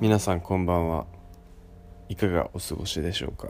[0.00, 1.06] 皆さんこんばんは。
[2.08, 3.48] いかがお過ごしでしょうか？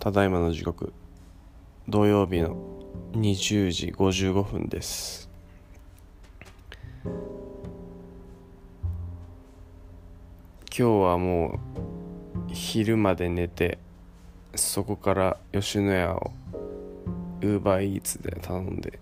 [0.00, 0.94] ただいまの時刻
[1.86, 2.56] 土曜日の
[3.12, 5.28] 20時55分です。
[7.04, 7.12] 今
[10.70, 11.60] 日はも
[12.48, 13.76] う昼まで寝て
[14.54, 16.32] そこから吉野家を
[17.42, 18.98] ウーバーイーツで頼んで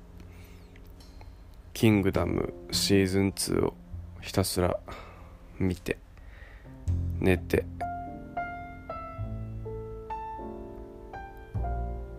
[1.73, 3.75] 「キングダムシーズン2」を
[4.23, 4.79] ひたすら
[5.59, 5.99] 見て
[7.21, 7.65] 寝て。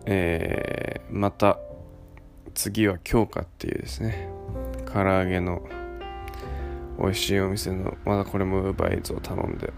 [0.05, 1.57] えー、また
[2.53, 4.27] 次は京香っていうですね
[4.91, 5.63] 唐揚げの
[6.99, 9.71] 美味しいお店のまだこれもウーバーイーツを頼んで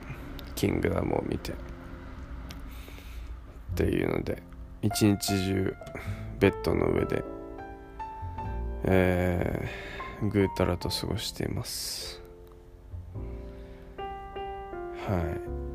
[0.55, 1.51] キングダムを見て。
[1.51, 1.55] っ
[3.75, 4.41] ていうので
[4.81, 5.75] 一日中
[6.39, 7.23] ベッドの上で
[8.85, 9.67] えー、
[10.21, 12.21] ぐうたらと過ごしています。
[15.07, 15.65] はい。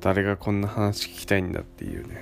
[0.00, 2.16] 誰がこんな話聞きたいんだっていうね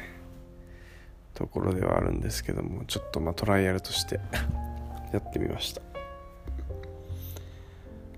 [1.35, 4.19] ところではあるんですけどもちょっとまあトライアルとして
[5.13, 5.83] やってみました。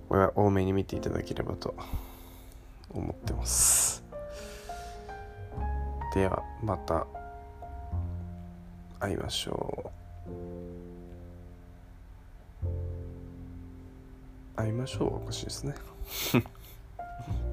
[0.09, 1.75] これは多めに見ていただければと
[2.91, 4.03] 思ってます。
[6.15, 7.07] ではまた
[8.99, 9.93] 会いましょ
[10.27, 11.00] う。
[14.61, 15.17] 会いましょう。
[15.17, 15.75] おかしいですね。